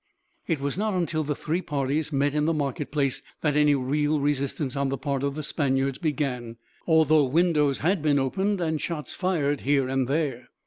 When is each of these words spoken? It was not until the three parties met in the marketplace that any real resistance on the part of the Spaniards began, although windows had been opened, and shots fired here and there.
It 0.47 0.59
was 0.59 0.79
not 0.79 0.95
until 0.95 1.23
the 1.23 1.35
three 1.35 1.61
parties 1.61 2.11
met 2.11 2.33
in 2.33 2.45
the 2.45 2.55
marketplace 2.55 3.21
that 3.41 3.55
any 3.55 3.75
real 3.75 4.19
resistance 4.19 4.75
on 4.75 4.89
the 4.89 4.97
part 4.97 5.21
of 5.21 5.35
the 5.35 5.43
Spaniards 5.43 5.99
began, 5.99 6.57
although 6.87 7.25
windows 7.25 7.77
had 7.77 8.01
been 8.01 8.17
opened, 8.17 8.59
and 8.59 8.81
shots 8.81 9.13
fired 9.13 9.61
here 9.61 9.87
and 9.87 10.07
there. 10.07 10.49